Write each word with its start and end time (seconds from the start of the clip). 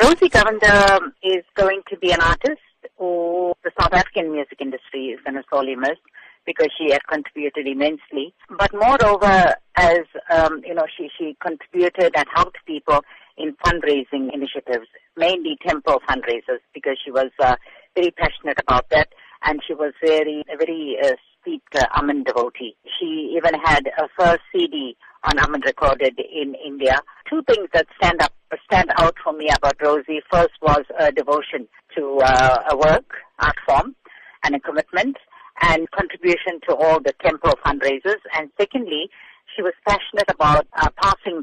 Rosy 0.00 0.28
Govender 0.28 1.10
is 1.24 1.44
going 1.56 1.82
to 1.88 1.96
be 1.98 2.12
an 2.12 2.20
artist 2.20 2.60
who 2.98 3.52
the 3.64 3.72
South 3.80 3.92
African 3.92 4.30
music 4.30 4.60
industry 4.60 5.06
is 5.06 5.18
going 5.24 5.34
to 5.34 5.42
sorely 5.50 5.74
miss 5.74 5.98
because 6.46 6.68
she 6.78 6.92
had 6.92 7.00
contributed 7.08 7.66
immensely. 7.66 8.32
But 8.56 8.72
moreover, 8.72 9.54
as 9.76 10.04
um, 10.30 10.62
you 10.64 10.74
know, 10.74 10.86
she 10.96 11.08
she 11.18 11.36
contributed 11.42 12.12
and 12.16 12.26
helped 12.32 12.58
people 12.64 13.00
in 13.36 13.56
fundraising 13.66 14.32
initiatives, 14.32 14.86
mainly 15.16 15.58
temple 15.66 16.00
fundraisers, 16.08 16.60
because 16.74 16.96
she 17.04 17.10
was 17.10 17.30
uh, 17.40 17.56
very 17.96 18.12
passionate 18.12 18.58
about 18.60 18.88
that, 18.90 19.08
and 19.44 19.60
she 19.66 19.74
was 19.74 19.92
very 20.00 20.44
a 20.52 20.56
very 20.56 20.96
uh, 21.02 21.14
steeped 21.40 21.74
uh, 21.74 21.86
Amman 21.96 22.22
devotee. 22.22 22.76
She 22.98 23.34
even 23.36 23.58
had 23.64 23.88
a 23.98 24.08
first 24.16 24.42
CD 24.52 24.96
on 25.24 25.38
recorded 25.62 26.18
in 26.18 26.54
India. 26.64 27.00
Two 27.28 27.42
things 27.48 27.68
that 27.74 27.86
stand 27.96 28.22
up 28.22 28.32
stand 28.64 28.90
out 28.98 29.14
for 29.22 29.32
me 29.32 29.48
about 29.56 29.76
Rosy. 29.82 30.20
First 30.30 30.52
was 30.62 30.84
a 30.98 31.12
devotion 31.12 31.68
to 31.96 32.20
uh, 32.24 32.58
a 32.70 32.76
work, 32.76 33.04
art 33.38 33.56
form, 33.66 33.94
and 34.44 34.54
a 34.54 34.60
commitment 34.60 35.16
and 35.60 35.90
contribution 35.90 36.60
to 36.68 36.74
all 36.74 37.00
the 37.00 37.12
temple 37.22 37.52
fundraisers. 37.66 38.20
And 38.34 38.50
secondly, 38.58 39.10
she 39.54 39.62
was 39.62 39.74
passionate 39.86 40.30
about 40.30 40.66
uh, 40.76 40.88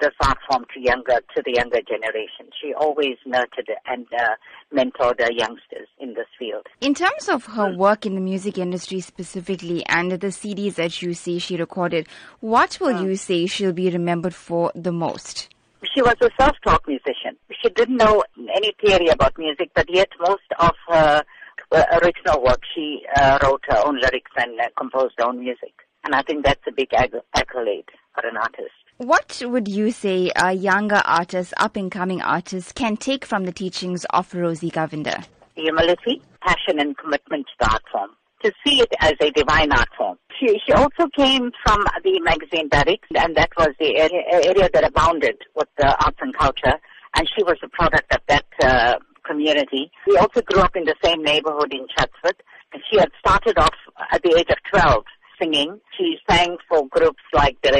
this 0.00 0.14
art 0.22 0.38
form 0.48 0.64
to 0.64 0.72
younger 0.84 1.20
to 1.34 1.42
the 1.44 1.52
younger 1.52 1.80
generation. 1.80 2.50
She 2.60 2.74
always 2.74 3.16
nurtured 3.26 3.70
and 3.86 4.06
uh, 4.12 4.34
mentored 4.72 5.18
the 5.18 5.32
youngsters 5.36 5.88
in 5.98 6.14
this 6.14 6.26
field. 6.38 6.66
In 6.80 6.94
terms 6.94 7.28
of 7.28 7.46
her 7.46 7.74
work 7.74 8.06
in 8.06 8.14
the 8.14 8.20
music 8.20 8.58
industry 8.58 9.00
specifically 9.00 9.84
and 9.86 10.12
the 10.12 10.26
CDs 10.28 10.74
that 10.74 11.00
you 11.02 11.14
say 11.14 11.38
she 11.38 11.56
recorded, 11.56 12.06
what 12.40 12.78
will 12.80 13.02
you 13.02 13.16
say 13.16 13.46
she'll 13.46 13.72
be 13.72 13.90
remembered 13.90 14.34
for 14.34 14.70
the 14.74 14.92
most? 14.92 15.48
She 15.94 16.02
was 16.02 16.16
a 16.20 16.30
self-taught 16.38 16.86
musician. 16.86 17.36
She 17.62 17.70
didn't 17.70 17.96
know 17.96 18.22
any 18.54 18.72
theory 18.84 19.08
about 19.08 19.38
music, 19.38 19.70
but 19.74 19.86
yet 19.88 20.08
most 20.20 20.42
of 20.58 20.72
her 20.88 21.24
uh, 21.72 21.84
original 22.02 22.42
work, 22.42 22.60
she 22.74 23.02
uh, 23.16 23.38
wrote 23.42 23.62
her 23.68 23.82
own 23.86 23.96
lyrics 24.00 24.30
and 24.36 24.58
uh, 24.60 24.64
composed 24.78 25.14
her 25.18 25.26
own 25.26 25.40
music. 25.40 25.72
And 26.04 26.14
I 26.14 26.22
think 26.22 26.44
that's 26.44 26.60
a 26.68 26.72
big 26.72 26.88
accolade 26.92 27.88
an 28.22 28.36
artist. 28.36 28.74
What 28.98 29.42
would 29.44 29.66
you 29.66 29.90
say 29.90 30.30
a 30.36 30.52
younger 30.52 31.02
artist, 31.04 31.52
up 31.56 31.74
and 31.74 31.90
coming 31.90 32.22
artist, 32.22 32.76
can 32.76 32.96
take 32.96 33.24
from 33.24 33.44
the 33.44 33.52
teachings 33.52 34.04
of 34.10 34.32
Rosy 34.32 34.70
Govender? 34.70 35.26
Humility, 35.56 36.22
passion, 36.40 36.78
and 36.78 36.96
commitment 36.96 37.46
to 37.46 37.52
the 37.58 37.72
art 37.72 37.82
form. 37.90 38.10
To 38.44 38.52
see 38.64 38.80
it 38.80 38.92
as 39.00 39.14
a 39.20 39.30
divine 39.32 39.72
art 39.72 39.88
form. 39.98 40.18
She, 40.38 40.60
she 40.64 40.72
also 40.72 41.08
came 41.16 41.50
from 41.64 41.84
the 42.04 42.20
magazine 42.20 42.68
Barracks, 42.68 43.08
and 43.16 43.34
that 43.36 43.50
was 43.56 43.70
the 43.80 43.96
area, 43.96 44.22
area 44.30 44.68
that 44.72 44.84
abounded 44.84 45.38
with 45.56 45.68
the 45.78 45.88
arts 46.04 46.18
and 46.20 46.36
culture, 46.36 46.78
and 47.16 47.28
she 47.36 47.42
was 47.42 47.56
a 47.62 47.68
product 47.68 48.12
of 48.14 48.20
that 48.28 48.46
uh, 48.62 48.94
community. 49.26 49.90
We 50.06 50.16
also 50.18 50.40
grew 50.42 50.60
up 50.62 50.76
in 50.76 50.84
the 50.84 50.94
same 51.02 51.22
neighborhood 51.22 51.72
in 51.72 51.86
Chatsworth, 51.96 52.40
and 52.72 52.82
she 52.90 52.98
had 52.98 53.10
started 53.18 53.58
off 53.58 53.74
at 54.12 54.22
the 54.22 54.36
age 54.36 54.50
of 54.50 54.58
12 54.72 55.04
singing. 55.44 55.80
She 55.96 56.16
sang 56.28 56.56
for 56.68 56.86
groups 56.88 57.22
like 57.32 57.56
the, 57.62 57.70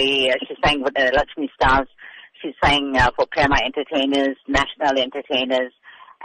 she 0.47 0.55
sang 0.65 0.83
with 0.83 0.95
the 0.95 1.13
Lakshmi 1.15 1.51
Stars. 1.61 1.89
She 2.43 2.53
sang 2.63 2.97
uh, 2.97 3.11
for 3.17 3.27
Prema 3.31 3.57
Entertainers, 3.65 4.37
National 4.49 5.01
Entertainers, 5.01 5.73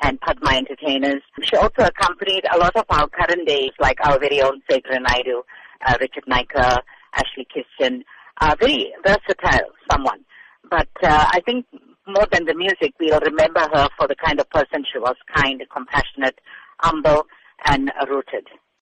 and 0.01 0.19
Padma 0.21 0.57
Entertainers. 0.57 1.21
She 1.43 1.55
also 1.55 1.83
accompanied 1.83 2.43
a 2.53 2.57
lot 2.57 2.75
of 2.75 2.85
our 2.89 3.07
current 3.07 3.47
days, 3.47 3.71
like 3.79 3.97
our 4.05 4.19
very 4.19 4.41
own 4.41 4.61
Segra 4.69 4.99
Naidu, 5.01 5.41
uh, 5.85 5.97
Richard 5.99 6.25
Naicker, 6.29 6.79
Ashley 7.15 7.47
Christian. 7.51 8.03
Uh, 8.41 8.55
very 8.59 8.93
versatile 9.05 9.71
someone. 9.91 10.23
But 10.69 10.89
uh, 11.03 11.25
I 11.31 11.41
think 11.45 11.65
more 12.07 12.27
than 12.31 12.45
the 12.45 12.55
music, 12.55 12.93
we'll 12.99 13.19
remember 13.19 13.61
her 13.73 13.89
for 13.97 14.07
the 14.07 14.15
kind 14.15 14.39
of 14.39 14.49
person 14.49 14.83
she 14.91 14.99
was, 14.99 15.15
kind, 15.35 15.61
compassionate, 15.73 16.39
humble, 16.79 17.27
and 17.65 17.91
rooted. 18.09 18.47